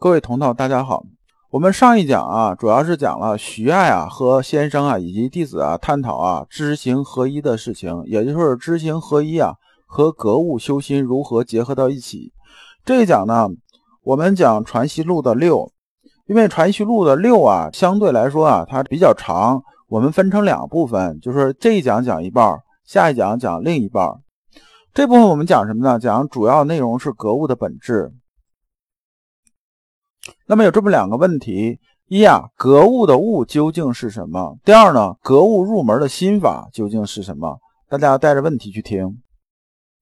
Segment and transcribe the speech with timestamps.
[0.00, 1.04] 各位同道，大家好。
[1.50, 9.52] 我们上一讲啊，主要是讲了徐爱啊和先生啊以及弟子啊探讨啊知行合一的事情，也就是知行合一啊
[9.84, 12.32] 和格物修心如何结合到一起。
[12.82, 13.46] 这一讲呢，
[14.02, 15.70] 我们讲《传习录》的六，
[16.24, 24.10] 因为《传习录》的六啊相对来说啊它比较长，我们分成两部分，就是这一讲讲一半，下一讲讲另一半。
[24.94, 25.98] 这部分我们讲什么呢？
[25.98, 28.10] 讲主要内容是格物的本质。
[30.46, 34.56] 那么有这么两个问题：一啊，格物的物究竟是什么？
[34.64, 37.58] 第二呢，格物入门的心法究竟是什么？
[37.88, 39.18] 大家带着问题去听。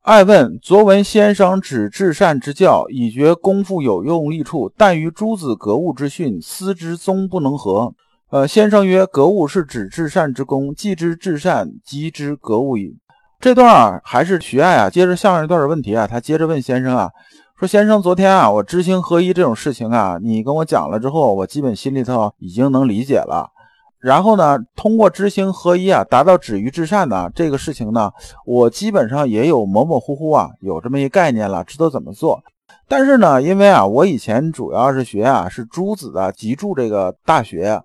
[0.02, 7.94] 爱问：昨闻先生指至善之教，已觉功夫有用利处，但于诸子格物之训，思之终不能合。
[8.30, 12.96] 呃，先生曰：格物是指至善之功，既知至善，即知格物矣。
[13.38, 17.10] 这段啊，还是徐爱啊，接着下面一段的问题啊，他接着问先生啊。
[17.58, 23.50] 说先生，昨天啊，我知行合一这种事情啊，你跟我讲了之后，我基本心里头已经能理解了。
[23.98, 28.12] 然后呢，通过知行合一啊，达到止于至善呢，这个事情呢，
[28.46, 32.40] 我基本上也有模模糊糊啊，有这么一概念了，知道怎么做。
[32.86, 37.82] 但是呢，因为啊，我以前主要是学啊，是朱子的集注这个大学，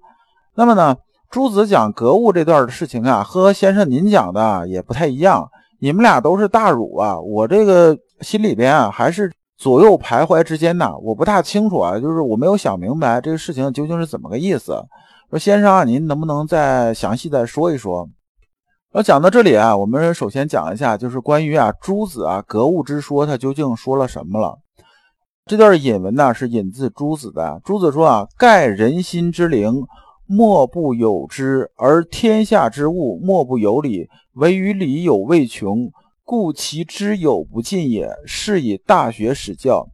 [0.54, 0.96] 那么呢，
[1.32, 5.50] 朱子讲格物这段的事情啊，和先生您讲的也不太一样。
[5.80, 9.32] 你们俩都是大儒啊，我这个心里边啊，还是。
[9.64, 14.76] 左右徘徊之间呢，我不大清楚啊，就是我没有想明白这个事情究竟是怎么个意思。
[15.30, 18.10] 说先生啊，您能不能再详细再说一说？
[18.92, 24.60] 那讲到这里啊，我们首先讲一下，就是关于啊朱子啊格物之说，他究竟说了什么了？
[25.46, 27.62] 这段引文呢是引自朱子的。
[27.64, 29.72] 朱子说啊，盖人心之灵，
[30.28, 34.10] 莫不有之；而天下之物，莫不有理。
[34.34, 35.90] 唯于理有未穷。
[36.26, 39.88] 故其知有不尽也，是以大学始教。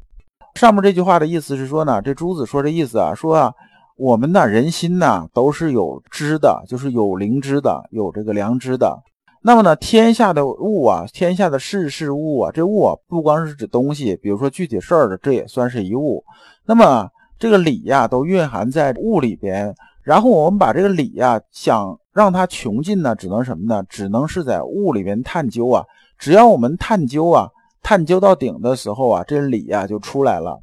[0.56, 3.54] 上面这句话的意思是说呢，这朱子说这意思啊，说啊，
[3.98, 9.02] 我们呢人心呢都是有知的，就是有灵知的，有这个良知的。
[9.42, 16.24] 那么呢，天下的物啊，天下的事事物啊，这物啊不光是指东西，比如说具体事儿的，这也算是一物。
[16.66, 19.74] 那么这个理呀，都蕴含在物里边。
[20.04, 23.84] 然后我们把这个理呀，想让它穷尽呢，只能什么呢？
[23.88, 25.84] 只能是在物里边探究啊。
[26.20, 27.48] 只要我们探究啊，
[27.82, 30.60] 探究到顶的时候啊，这理呀就出来了。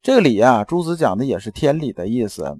[0.00, 2.56] 这个理呀，朱子讲的也是天理的意思。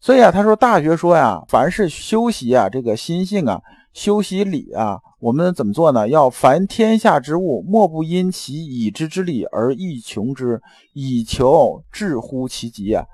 [0.00, 3.60] 所以啊，他说《大学》说呀，凡是修习啊这个心性啊，
[3.92, 6.06] 修习理啊，我们怎么做呢？
[6.08, 10.62] 要凡天下之物，莫不因其已知之理而欲穷之，
[10.94, 13.04] 以求至乎其极啊。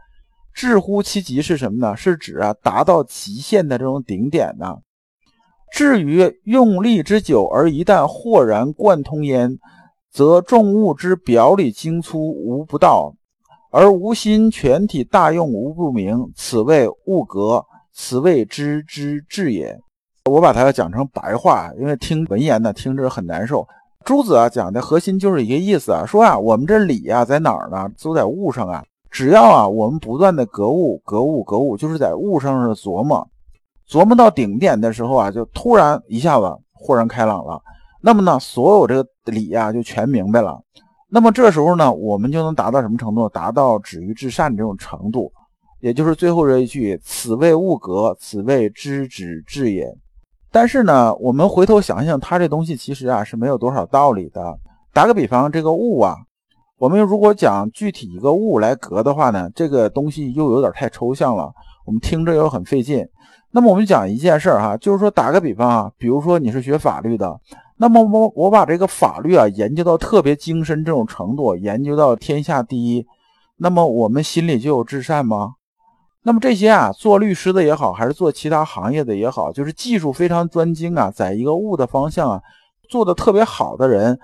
[0.53, 1.97] 至乎其极是什么呢？
[1.97, 4.77] 是指啊达到极限的这种顶点呢。
[5.75, 9.59] 至于用力之久，而一旦豁然贯通焉，
[10.09, 13.13] 则众物之表里精粗无不到，
[13.73, 16.31] 而无心全体大用无不明。
[16.37, 19.77] 此谓物格，此谓知之至也。
[20.31, 23.67] 我把它要讲成白话，因为听文言呢听着很难受。
[24.05, 27.91] 朱子啊讲的核心就是一个意思啊，说啊我们这理啊在哪儿呢？
[28.01, 28.85] 都在物上啊。
[29.11, 33.29] 只要啊我们不断的格物格物格物，就是在物上是琢磨。
[33.89, 37.61] 琢磨到顶点的时候啊，就突然一下子豁然开朗了。
[38.01, 40.61] 那么呢，所有这个理呀就全明白了。
[41.09, 43.29] 那么这时候呢，我们就能达到什么程度？
[43.29, 45.31] 达到止于至善这种程度，
[45.81, 49.87] 也就是最后这一句：“此谓物格，此谓知止至也。”
[50.51, 54.59] 但是呢，我们回头想想，它这东西其实啊是没有多少道理的。
[54.93, 56.17] 打个比方，这个物啊，
[56.79, 61.53] 我们如果讲具体一个物来格的话呢，这个东西又有点太抽象了，
[61.87, 63.07] 我们听着又很费劲。
[63.57, 67.41] 那么我们讲一件事儿哈，就是说打个比方啊，比如说你是学法律的，
[67.77, 73.07] 那么我我把这个法律啊研究到特别精深这种程度，研究到天下第一，
[73.59, 75.55] 那么我们心里就有至善吗？
[76.25, 82.43] 那么这些啊，做律师的也好，还是做其他行业的也好，就是技术非常专精啊，在一个物的方向啊
[82.91, 84.19] 做的特别好的人，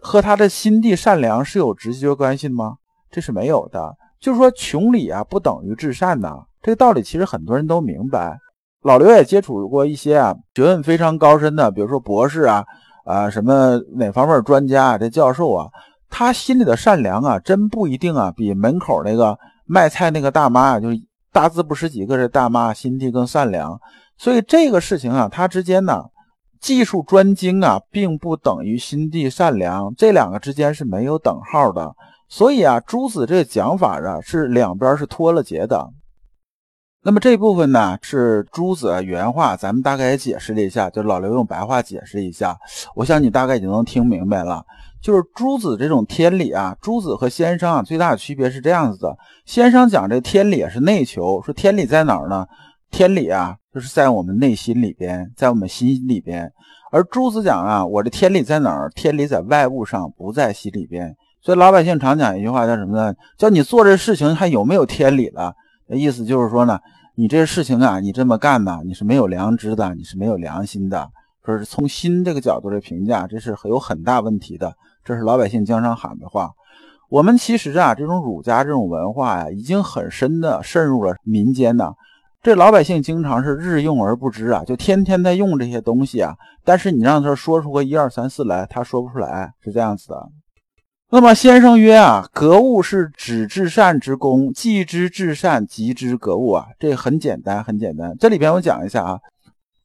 [0.00, 2.76] 和他的心地善良是有直接关系的吗？
[3.10, 3.94] 这是没有的。
[4.18, 8.38] 就是说穷理啊不等于至善呐，这个道理其实很多人都明白。
[8.82, 12.64] 老刘也接触过一些啊学问非常高深的，比如说博士啊，
[13.04, 15.68] 啊什么哪方面专家啊，这教授啊，
[16.10, 21.00] 他心里的善良啊，真不一定啊，比门口那个卖菜那个大妈啊，就是
[21.32, 23.80] 大字不识几个这大妈心地更善良。
[24.18, 26.02] 所以这个事情啊，它之间呢，
[26.60, 31.94] 技术专精啊，并不等于心地善良，这两个之间是没有等号的。
[32.28, 35.88] 所以啊，朱子这个讲法啊，是两边是脱了节的。
[37.04, 42.56] 那么这部分呢是朱子原话，咱们大概解释了一下，就老刘用白话解释一下，
[42.94, 44.64] 我想你大概已经能听明白了。
[45.02, 52.46] 就是诸子这种天理啊，诸子和先生啊最大的区别是这样子的：先生讲这天理是内求，说天理在哪儿呢？
[52.92, 56.52] 天理啊，就是在我们内心里边，在我们心里边。
[56.92, 58.88] 而诸子讲啊，我的天理在哪儿？
[58.94, 61.12] 天理在外物上，不在心里边。
[61.40, 63.12] 所以老百姓常讲一句话，叫什么呢？
[63.36, 65.52] 叫你做这事情还有没有天理了？
[65.96, 66.78] 意思就是说呢，
[67.14, 71.10] 你这事情啊，你这么干呢，你是没有良知的，你是没有良心的。
[71.44, 74.74] 说是从心这个角度来评价，这是有很大问题的。
[75.04, 76.50] 这是老百姓经常喊的话。
[77.08, 81.92] 我们其实啊，这种儒家这种文化呀，已经很深的渗入了民间呢。
[82.42, 86.34] 这老百姓经常是日用而不知啊，就天天在用这些东西啊。
[86.64, 90.28] 但是你让他说出个一二三四来，他说不出来，是这样子的。
[91.14, 96.68] 那么先生曰啊，格物是指至善之功，既知至善，即知格物啊。
[96.78, 98.16] 这很简单，很简单。
[98.18, 99.20] 这里边我讲一下啊，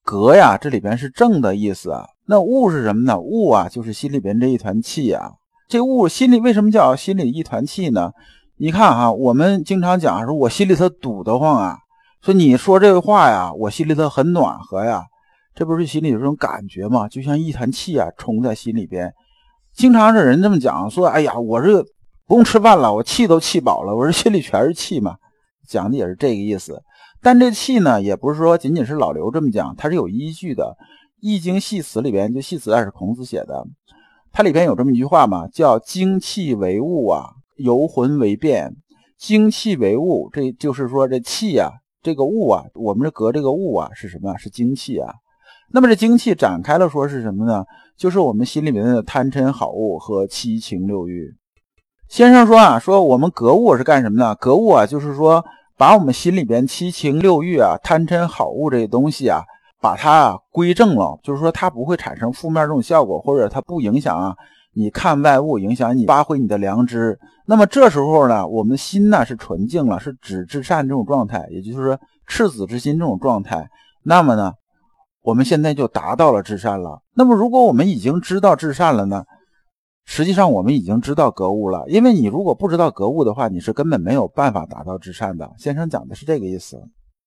[0.05, 2.05] 格呀，这里边是正的意思啊。
[2.27, 3.19] 那物是什么呢？
[3.19, 5.31] 物啊，就是心里边这一团气啊。
[5.67, 8.13] 这物心里为什么叫心里一团气呢？
[8.55, 11.75] 你看哈，我们经常讲说，我心里头堵得慌啊。
[12.21, 15.03] 说你说这个话呀，我心里头很暖和呀，
[15.53, 17.09] 这不是心里有这种感觉吗？
[17.09, 19.13] 就像一团气啊，冲在心里边。
[19.77, 21.83] 经常是人这么讲，说哎呀，我这
[22.25, 25.17] 不用吃饭了，我气都气饱了，我这心里全是气嘛。
[25.69, 26.81] 讲的也是这个意思。
[27.21, 30.75] 但这气呢，也不是说仅仅是老刘这么讲，它是有依据的。
[31.19, 33.67] 《易经系辞》里边，就系辞啊是孔子写的，
[34.31, 38.75] 它里边有这么一句话嘛，叫“精气为物啊，游魂为变”。
[39.19, 41.71] 精气为物，这就是说这气呀。
[42.01, 44.35] 这个物啊，我们这隔这个物啊是什么？
[44.37, 45.13] 是精气啊。
[45.71, 47.65] 那么这精气展开了说是什么呢？
[47.97, 51.33] 就是我们心里面的贪嗔好恶和七情六欲。
[52.07, 54.33] 先生说啊，说我们格物是干什么呢？
[54.35, 55.43] 格物啊，就是说
[55.77, 59.41] 把我们心里边七情六欲啊、贪嗔好恶这些东西啊，
[59.81, 64.35] 把它归正了，就是说它不会产生负面这种效果，或者它不影响啊。
[64.73, 73.67] 你看外物影响你发挥你的良知，那么这时候呢，我们心呢是纯净了，是止至善这种状态，也就是说赤子之心这种状态。
[74.03, 74.53] 那么呢，
[75.27, 77.01] 我们现在就达到了至善了。
[77.13, 79.25] 那么如果我们已经知道至善了呢，
[80.05, 81.83] 实际上我们已经知道格物了。
[81.89, 85.51] 因为你如果不知道格物的话，你是根本没有办法达到至善的。
[85.57, 86.81] 先生讲的是这个意思。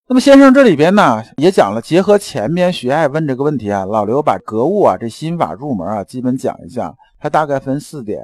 [0.08, 6.94] 那么先生这里边呢也讲了，结合前面徐爱问这个问题啊，老刘把格物啊这心法入门啊基本讲一下。
[7.18, 8.22] 它大概分四点，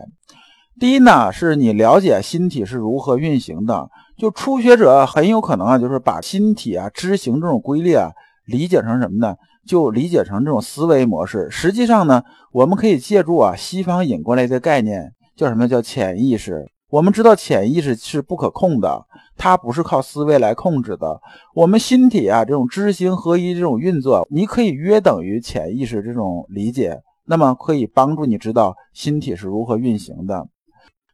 [0.80, 3.90] 第一呢，是你了解心体是如何运行的。
[4.16, 8.10] 就初学者很有可能啊，就是把心体啊知行这种规律啊
[8.46, 9.36] 理解成什么呢？
[9.66, 11.48] 就理解成这种思维模式。
[11.50, 12.22] 实际上呢，
[12.52, 16.64] 我们可以借助啊西方引过来的概念，叫什么叫潜意识？
[16.88, 19.04] 我们知道潜意识是不可控的，
[19.36, 21.20] 它不是靠思维来控制的。
[21.52, 27.00] 我们心体啊这种知行合一这种运作，你可以约等于潜意识这种理解。
[27.28, 30.46] 那么可以帮助你知道心体是如何运行的。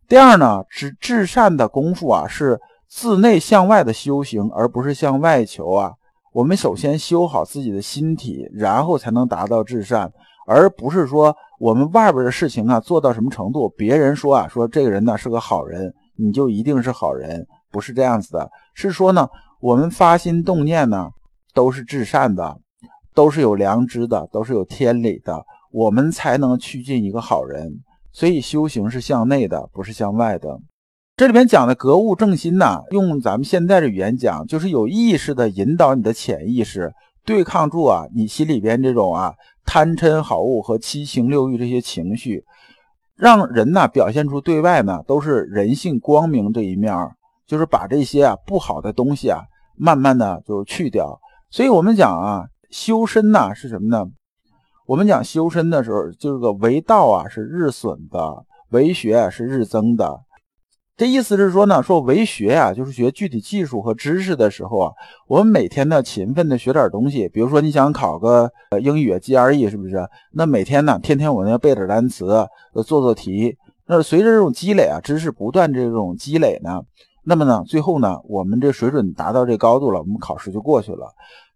[0.07, 5.95] 第二呢，是至善的功夫啊，是自内向外的修行，而不是向外求啊。
[6.33, 10.11] 我们首先修好自己的心体，然后才能达到至善，
[10.47, 18.51] 而不是说我们外边的事情啊做到什么程度，别人说啊说这个人呢是个好人，你就一定是好人，不是这样子的。
[18.73, 19.29] 是说呢，
[19.61, 21.11] 我们发心动念呢
[21.53, 22.59] 都是至善的，
[23.15, 25.45] 都是有良知的，都是有天理的。
[25.71, 27.71] 我们才能趋近一个好人，
[28.11, 30.59] 所以修行是向内的，不是向外的。
[31.15, 36.91] 这里边讲的格物正心呐，用咱们现在的语言讲，就是有意识的引导你的潜意识，
[37.23, 42.43] 对抗住啊你心里边这种啊贪嗔好恶和七情六欲这些情绪，
[43.15, 46.97] 让人呢表现出对外呢都是人性光明这一面，
[47.47, 49.43] 就是把这些啊不好的东西啊
[49.77, 51.21] 慢慢的就去掉。
[51.51, 54.07] 所以我们讲啊修身呐是什么呢？
[54.87, 60.21] 我们讲修身的时候，就是个为道啊，是日损的；为学是日增的。
[61.03, 64.93] 这意思是说呢，说为学啊，就是学具体技术和知识的时候啊，
[65.27, 67.29] 我们每天呢勤奋的学点东西。
[67.29, 68.49] 比如说你想考个
[68.81, 70.09] 英语 GRE，是不是？
[70.31, 72.47] 那每天呢，天天我们要背点单词，
[72.87, 73.59] 做做题。
[73.87, 76.81] 那随着这种积累啊，知识不断这种积累呢，
[77.25, 81.09] 那么呢，最后呢，我们这水准达到这高度了，我们考试就过去了。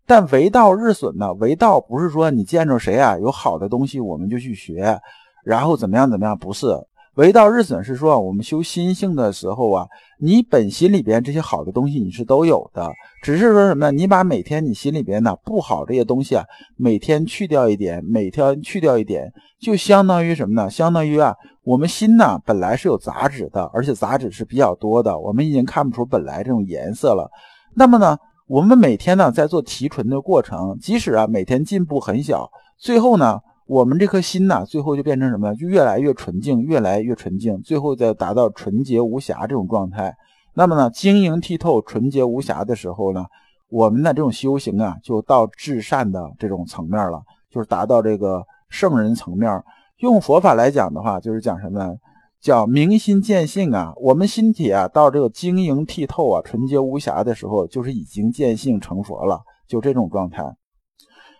[0.07, 1.33] 但为道日损呢？
[1.35, 4.99] 为道不是说你见着谁啊有好的东西我们就去学，
[5.45, 6.37] 然后怎么样怎么样？
[6.37, 6.67] 不是
[7.17, 9.87] 唯道日损是说我们修心性的时候啊，
[10.21, 12.93] 你本心里边这些好的东西你是都有的，
[13.23, 13.91] 只是说什么呢？
[13.91, 16.45] 你把每天你心里边的不好这些东西啊，
[16.77, 20.69] 每天去掉一点，每天去掉一点，就相当于什么呢？
[20.69, 27.31] 相当于啊，我们心呢本来是有杂质的，而且杂质是比较多的，我们已经看不出本来这种颜色了。
[27.75, 28.19] 那么呢？
[28.47, 35.53] 我们每天呢在做提纯的过程，即使啊每天进步很小，最后呢我们这颗心呐，最后就变成什么？
[35.57, 40.17] 就越来越纯净，越来越纯净，最后再达到纯洁无瑕这种状态。
[40.55, 43.27] 那么呢，晶莹剔透、纯洁无瑕的时候呢，
[43.69, 47.21] 我们的这种修行啊，就到至善的这种层面了，
[47.51, 49.63] 就是达到这个圣人层面。
[49.99, 51.97] 用佛法来讲的话，就是讲什么呢？
[52.41, 53.93] 叫明心见性啊。
[53.97, 60.45] 我们心体啊，到这个晶莹剔透啊、纯洁无瑕的时候，就是已经见性成佛了，就这种状态。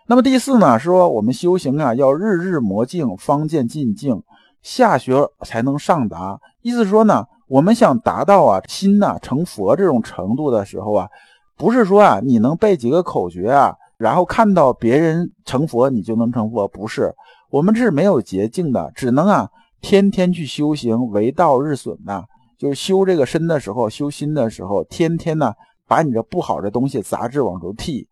[0.09, 4.23] 那么第四呢，说我们修行啊，要日日磨净，方见进境，
[4.61, 6.39] 下学才能上达。
[6.61, 11.09] 意思说呢，我们想达到啊心呐成佛这种程度的时候啊，
[11.57, 17.13] 不是说啊你能背几个口诀啊，然后看到别人成佛你就能成佛，不是。
[17.49, 19.49] 我们这是没有捷径的，只能啊
[19.81, 22.23] 天天去修行，为道日损呐。
[22.57, 25.53] 就是修这个身的时候，修心的时候，天天呢
[25.85, 28.05] 把你这不好的东西杂质往出剔。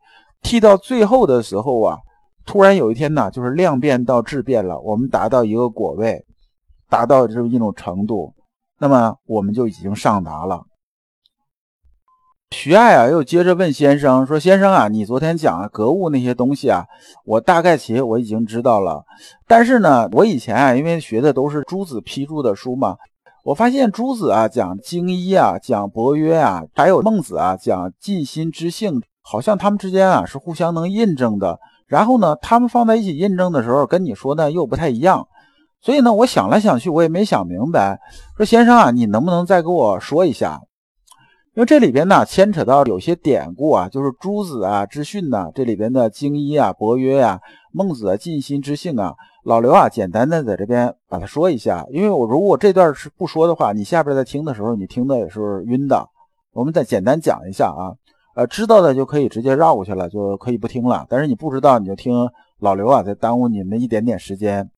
[0.46, 1.98] 剃到最后的时候啊，
[2.46, 6.24] 突然有一天呢，就是量变到质变了，我们达到一个果位，
[6.88, 8.32] 达到这么一种程度，
[8.80, 10.62] 那么我们就已经上达了。
[12.52, 16.86] 徐爱啊，又接着问先生说：“先生啊，你昨天讲格物那些东西啊，
[17.26, 19.04] 我大概其实我已经知道了，
[19.48, 22.96] 但是呢，我以前啊，因为学的都是诸子批注的书嘛，
[23.44, 35.28] 我发现诸子啊讲经一啊，讲伯约啊，还有孟子啊讲尽心知性。”好像他们之间啊是互相能印证的，然后呢，他们放在一起印证的时候，跟你说呢又不太一样，
[35.82, 38.00] 所以呢，我想来想去，我也没想明白。
[38.38, 40.62] 说先生啊，你能不能再给我说一下？
[41.56, 47.40] 因为这里边呢牵扯到有些典故啊，就是诸子啊之训呐，这里边的经一啊、伯约呀、
[47.72, 51.86] 孟子啊、尽心之性啊，老刘啊，简单的在这边把它说一下。
[51.92, 56.10] 因为我如果这段是不说的话，你下边在听的时候，你听的也是晕的。
[56.52, 57.96] 我们再简单讲一下啊。
[58.36, 61.06] 呃，知道的就可以直接绕过去了，就可以不听了。
[61.10, 62.14] 但是你不知道，你就听
[62.60, 64.70] 老刘啊，在耽误你们一点点时间。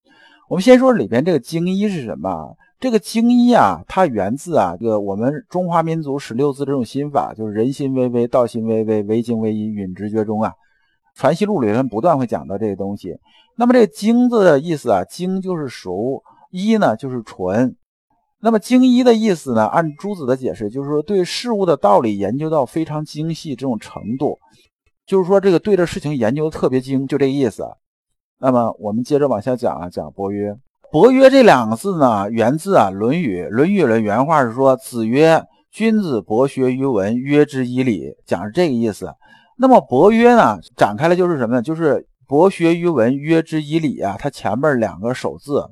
[0.47, 2.55] 我们先说里边这个经一是什么？
[2.79, 10.53] 这个经一啊，它源自啊，这个我们中华民族十六字这种心法，就是人心微微，道心微微，唯精唯一，允直觉中啊。
[11.15, 13.17] 传习录里面不断会讲到这个东西。
[13.55, 16.21] 那么这个经字的意思啊，经就是熟，
[16.51, 17.75] 一呢就是纯。
[18.39, 19.65] 那么精一的意思呢？
[19.65, 24.37] 按朱子的解释，就是说对事物的道理研究到非常精细这种程度，
[25.07, 27.65] 就是说这个对这事情研究特别精，就这个意思。
[28.39, 30.55] 那么我们接着往下讲啊，讲伯约。
[30.91, 33.41] 伯约这两个字呢，源自啊《论语》。
[33.49, 39.11] 《论语》的原话是说：“子曰：君子博学于文，约之以礼。”讲是这个意思。
[39.57, 41.61] 那么伯约呢，展开了就是什么呢？
[41.61, 44.15] 就是博学于文，约之以礼啊。
[44.19, 45.67] 它前面两个首字。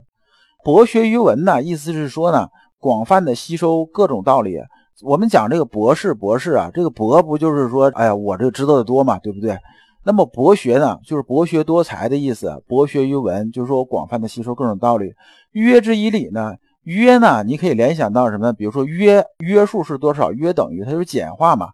[0.65, 4.57] 博学于文呢，意思是说呢，广泛的吸收各种道理。
[5.03, 9.55] 我们讲这个博士，博士啊，这个博不就是说，哎呀，我这知道的多嘛，对不对？
[10.03, 12.63] 那么博学呢，就是博学多才的意思。
[12.67, 15.13] 博学于文，就是说广泛的吸收各种道理。
[15.51, 18.51] 约之以礼呢，约呢，你可以联想到什么？
[18.51, 20.31] 比如说约约数是多少？
[20.31, 21.67] 约等于它就是简化嘛。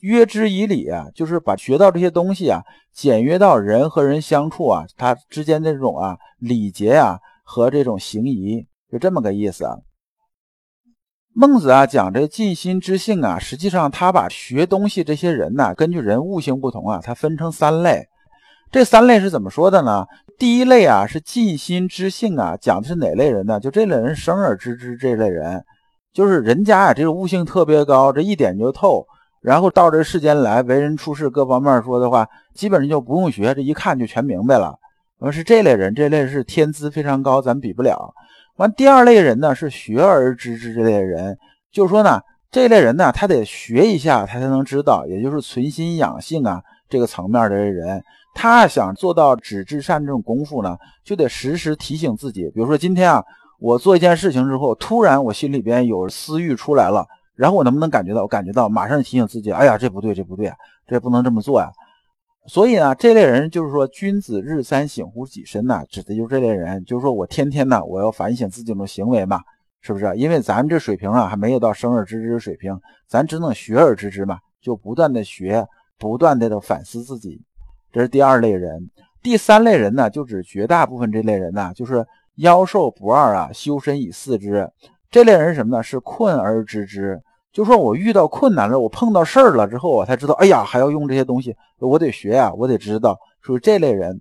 [0.00, 2.60] 约之以礼啊，就是把学到这些东西啊，
[2.92, 7.20] 简约到人和人相处啊，它之间的这种啊礼节啊。
[7.52, 9.76] 和这种行仪就这么个意思啊。
[11.34, 18.08] 孟子啊讲这尽心知性啊，实际上他把学东西这些人呢，根据人物性不同啊，他分成三类。
[18.70, 20.06] 这三类是怎么说的呢？
[20.38, 23.60] 第一类啊是尽心知性啊，讲的是哪类人呢？
[23.60, 25.62] 就这类人生而知之这类人，
[26.14, 29.06] 就是人家啊这个悟性特别高，这一点就透，
[29.42, 34.78] 然后到这世间来为人处事各方面说的话，基本上就不用学，这一看就全明白了。
[35.22, 38.12] 那么是这类人，这类是天资非常高，咱比不了。
[38.56, 41.38] 完，第二类人呢是学而知之这类人，
[41.70, 48.02] 就是说呢，这类人呢他得学一下，他才能知道，也就是存心养性啊这个层面的人，
[48.34, 52.50] 他想做到止至善这种功夫呢，就得时时提醒自己。
[52.52, 53.24] 比如说今天啊，
[53.60, 58.22] 我做一件事情之后，突然我心里边有私欲出来了，然后我能不能感觉到？
[58.22, 60.52] 我感觉到，马上提醒自己，哎呀，这不对，这不对，
[60.88, 61.70] 这不能这么做呀。
[62.46, 69.40] 所以呢，这类人就是说，君子日三省乎己身呐，指的就是这类人，就是说我天天呢，我要反省自己的行为嘛，
[69.80, 70.12] 是不是？
[70.16, 75.64] 因为咱们这水平啊，还没有到生而知之水平，咱只能学而知之嘛，就不断的学，
[75.98, 77.40] 不断的的反思自己，
[77.92, 78.90] 这是第二类人。
[79.22, 82.04] 第三类人呢，就指绝大部分这类人呢，就是
[82.38, 84.68] 妖兽不二啊，修身以四之。
[85.12, 85.82] 这类人什么呢？
[85.82, 87.22] 是困而知之。
[87.52, 94.20] 就说我遇到困难了，我碰到事儿了之后，我才知道，哎呀，还要用这些东西，我得学呀，我得知道，属于这类人。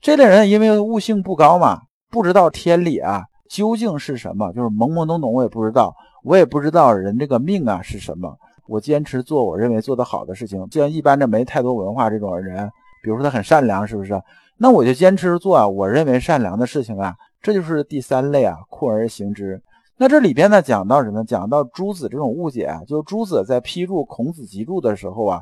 [0.00, 8.36] 这类人因为悟性不高嘛，不知道天理啊究竟是什么，就是懵懵懂懂，我也不知道，我也不知道人这个命啊是什么。
[8.66, 10.66] 我坚持做我认为做得好的事情。
[10.68, 12.68] 既然一般的没太多文化这种人，
[13.04, 14.20] 比如说他很善良，是不是？
[14.58, 19.60] 那我就坚持做啊，我认为善良的事情啊，这就是第三类啊，酷而行之。
[20.02, 21.24] 那这里边呢，讲到什么？
[21.24, 25.40] 讲到朱子这种误解啊，就是朱子在批注孔子集注的时候啊，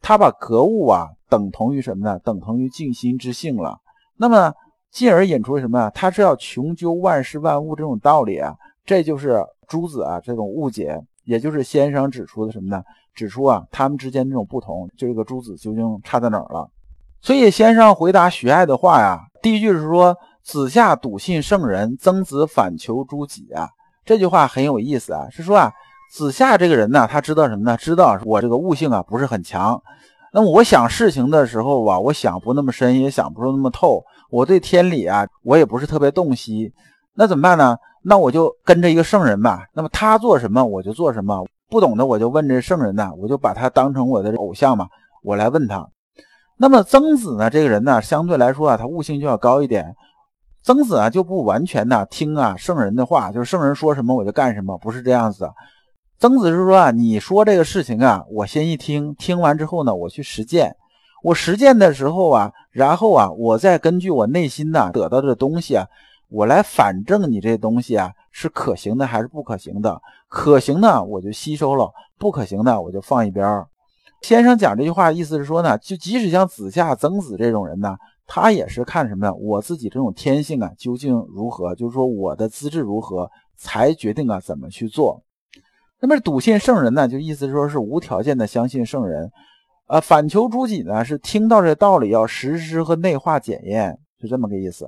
[0.00, 2.18] 他把格物啊等同于什么呢？
[2.20, 3.76] 等同于静心之性了。
[4.16, 4.50] 那么
[4.90, 5.90] 进而引出什么？
[5.90, 12.82] 他是要穷究万事万物这种道理啊，这就是朱子啊这种误解，也就是先生指出的什么呢？
[13.14, 16.66] 指出啊他们之间这种不同，就这个朱子究竟差在哪儿了？
[17.20, 23.68] 所以先生回答徐爱的话呀，第一句是说：“子夏笃信圣人，曾子反求诸己啊。”
[24.08, 25.70] 这句话很有意思啊，是说啊，
[26.10, 27.76] 子夏这个人呢，他知道什么呢？
[27.76, 29.78] 知道我这个悟性啊不是很强。
[30.32, 34.02] 那么我想事情的时候啊，我想不那么深，也想不出那么透。
[34.30, 36.72] 我对天理啊，我也不是特别洞悉。
[37.16, 37.76] 那怎么办呢？
[38.02, 39.66] 那我就跟着一个圣人吧。
[39.74, 41.46] 那么他做什么，我就做什么。
[41.68, 44.86] 不懂的我就问这圣人呢，我就把他当成我的偶像嘛，
[45.22, 45.86] 我来问他。
[46.56, 47.50] 那么曾子呢？
[47.50, 49.94] 这个人呢，相对来说啊，他悟性就要高一点。
[50.68, 55.50] 曾子啊，就不完全呢听啊圣人的话，就是圣人说什么我就干什么，不是这样子。
[56.18, 60.76] 曾子是说啊，你说这个事情啊，我先一听，听完之后呢，我去实践。
[61.22, 65.86] 我实践的时候啊，然后啊，我再根据我内心呢得到的东西啊，
[66.28, 69.98] 我来反证你这东西啊是可行的还是不可行的。
[70.28, 73.64] 可行呢，我就吸收了；不可行的，我就放一边。
[74.20, 77.96] 先生讲这句话，意思是说呢，就即使像子夏、曾子这种人呢，
[78.28, 79.32] 他也是看什么呀？
[79.32, 81.74] 我自己这种天性啊，究竟如何？
[81.74, 85.22] 就是说我的资质如何，才决定啊怎么去做。
[86.00, 89.32] 那么笃信圣人呢，就意思说是无条件的相信圣人。
[89.88, 94.86] 呃，反求诸己呢，是听到这道理要实施和内化检验，是这么个意思。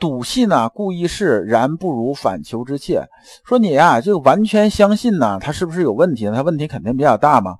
[0.00, 3.02] 笃信呢，故意是然不如反求之切。
[3.44, 6.32] 说你呀，就完全相信呢，他是不是有问题呢？
[6.34, 7.56] 他问题肯定比较大嘛。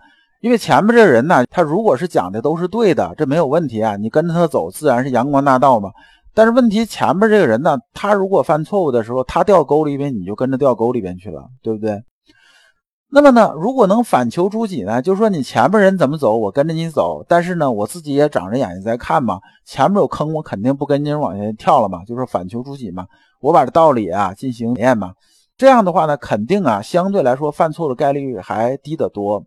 [0.47, 5.91] 因为前面这个人呢，他如果是讲的都是对的，这没有问题啊，你跟着他走，自然是阳光大道嘛。
[6.33, 12.01] 但是问题前面这个人呢，他如果犯错误的时候，他掉沟里边，你就跟着掉沟里边去了，对不对？
[13.11, 23.05] 那么呢，如果能反求诸己呢，就是说你前面人怎么走，我跟着你走，但是呢，我自己也长着眼睛在看嘛，前面有坑，我肯定不跟您往下跳了嘛，就是反求诸己嘛，
[23.41, 25.11] 我把这道理啊进行检验嘛。
[25.57, 29.43] 这样的话呢，肯定啊，相对来说犯错的概率还低得多。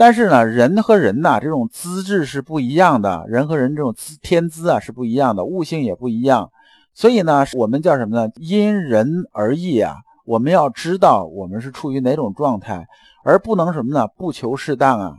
[0.00, 6.50] 但是呢，人和人呐，这种资质是不一样的，人和人这种资天资啊是不一样的，悟性也不一样。
[6.94, 8.32] 所以呢，我们叫什么呢？
[8.36, 9.96] 因人而异啊。
[10.24, 12.86] 我们要知道我们是处于哪种状态，
[13.24, 14.08] 而不能什么呢？
[14.16, 15.12] 不求适当啊。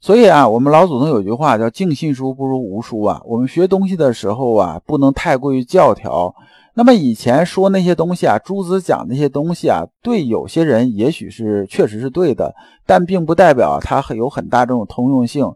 [0.00, 3.20] 所以啊，我们老祖宗有句话叫“尽信书不如无书”啊。
[3.26, 6.34] 我们学东西的时候啊，不能太过于教条。
[6.78, 15.50] 那么以前说那些东西啊，朱子讲那些东西啊，对有些人也许是确实是对的，但并不代表它很有很大这种通用性。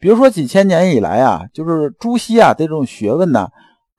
[0.00, 3.50] 比如说几千年以来啊，就是朱熹啊这种学问呢，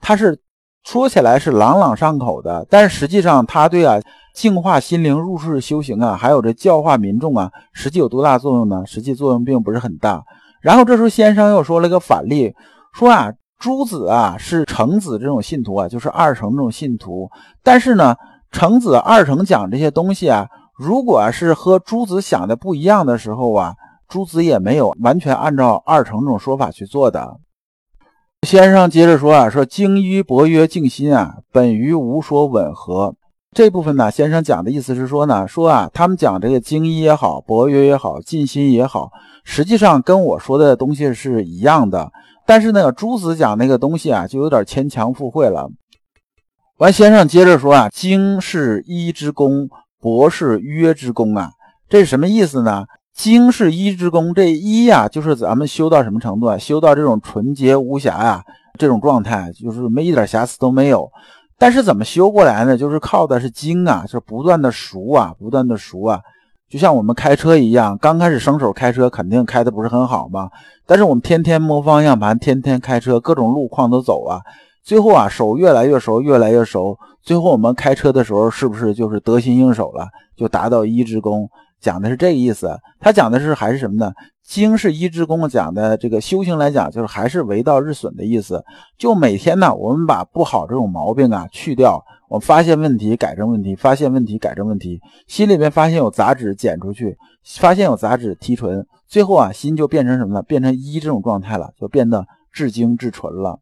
[0.01, 0.41] 他是
[0.83, 4.01] 说起来是朗朗上口的，但是实际上他对啊
[4.33, 8.83] 净化心灵、入世修行啊，还有这教化民众啊，实际有多大作用呢？
[8.87, 10.23] 实际作用并不是很大。
[10.59, 12.55] 然后这时候先生又说了个反例，
[12.93, 13.31] 说啊。
[13.63, 17.29] 朱子啊，是程子这种信徒啊，就是二程这种信徒。
[17.63, 18.13] 但是呢，
[18.51, 23.73] 程子、二程讲这些东西啊，如果是和朱子想的不一样的时候啊，
[24.09, 27.37] 朱子也没有完全按照二程这种说法去做的。
[28.45, 33.15] 先生接着说啊，说精于博约静心啊，本与无所吻合。
[33.55, 39.09] 这部分呢，先生讲的意思是说呢，说啊，他们讲这个精一也好，博约也好，静心也好，
[39.45, 42.11] 实际上跟我说的东西是一样的。
[42.45, 45.69] 但是呢，朱子讲那个东西啊，就有点牵强附会了。
[46.77, 51.51] 完，先生接着说啊，经是一之功，博是约之功啊，
[51.87, 52.85] 这是什么意思呢？
[53.13, 56.57] 经是一之功，这一呀，就是咱们修到什么程度啊？
[56.57, 58.43] 修到这种纯洁无瑕呀，
[58.77, 61.09] 这种状态，就是没一点瑕疵都没有。
[61.59, 62.75] 但是怎么修过来呢？
[62.75, 66.19] 就是靠的是精啊，就是不断的熟啊，不断的熟啊。
[66.73, 70.49] 就像我们开车一样，刚开始生手开车，肯定开的不是很好嘛。
[70.87, 74.41] 但是我们天天摸方向盘，天天开车，各种路况都走啊。
[74.81, 76.97] 最后啊，手越来越熟，越来越熟。
[77.21, 80.07] 最后我们开车的时候，是不是就是得心应手了？
[80.35, 81.47] 就达到一之功。
[81.79, 82.75] 讲的是这个意思。
[82.99, 84.11] 他讲的是还是什么呢？
[84.43, 88.65] 经是一之功，讲的这个修行来讲，就是还是为道日损的意思。
[88.97, 92.03] 就每天呢，我们把不好这种毛病啊去掉。
[92.29, 94.99] 我发现问题，改正问题；发现问题，改正问题。
[95.27, 97.15] 心里面发现有杂质，剪出去；
[97.59, 98.85] 发现有杂质，提纯。
[99.07, 100.41] 最后啊，心就变成什么呢？
[100.41, 103.59] 变成一这种状态了，就变得至精至纯了。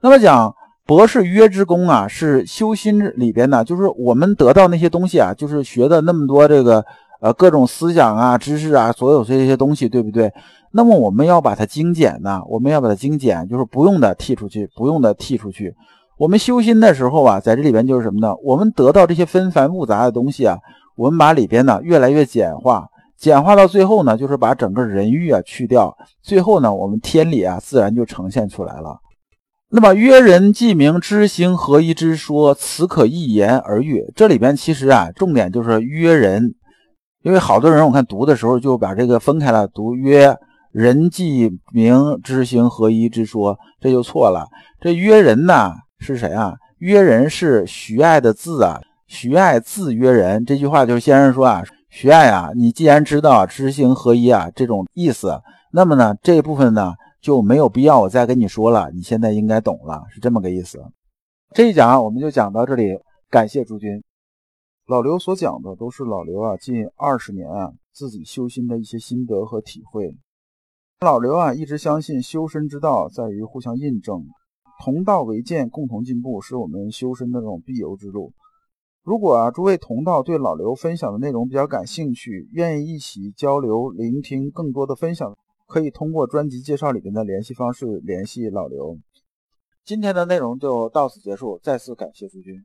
[0.00, 0.54] 那么讲
[0.86, 6.82] 博士约之功啊，是修心里边呢，就是我们得到那些东西啊，就是学的那么多这个
[7.20, 10.32] 呃各种思想啊、知识啊，所有这些东西，对不对？
[10.72, 12.40] 那么我们要把它精简呢？
[12.48, 15.74] 我们要把它精简，就是不用的剔出去，不用的剔出去。
[16.16, 18.34] 我们修心的时候啊，在这里边就是什么呢？
[18.42, 20.56] 我们得到这些纷繁复杂的东西啊，
[20.96, 22.86] 我们把里边呢越来越简化，
[23.18, 28.98] 简化到最后呢，就是把整个人欲啊去掉，最后呢，我们天理啊自然就呈现出来了。
[29.70, 34.04] 那么约人即明知行合一之说，此可一言而喻。
[34.14, 36.54] 这里边其实啊，重点就是约人，
[37.22, 40.36] 因为好多人我看读的时候就把这个分开了读约。
[40.70, 44.46] 人即明知行合一之说，这就错了。
[44.80, 45.70] 这约人呢
[46.04, 46.54] 是谁啊？
[46.78, 48.80] 约人是徐爱的字啊。
[49.06, 55.40] 徐爱字约人，这句话就是先生说啊，徐爱啊，你既然知道知行合一啊这种意思，
[55.72, 60.82] 那么呢这部分呢就没有必要我再跟你说了，你现在应该懂了，是这么个意思。
[61.54, 62.98] 这一讲我们就讲到这里，
[63.30, 64.02] 感谢诸君。
[64.86, 70.16] 老刘所讲的都是老刘啊近二十年啊自己修心的一些心得和体会。
[71.00, 74.26] 老刘啊，一直相信修身之道在于互相印证，
[74.82, 78.32] 同道为鉴，共同进步，是我们修身的这种必由之路。
[79.02, 88.98] 如果啊，诸位同道对老刘分享的内容比较感兴趣，愿意一起交流、聆听更多的分享，可以通过专辑介绍里面的联系方式联系老刘。
[89.84, 92.64] 今天的内容就到此结束，再次感谢诸君。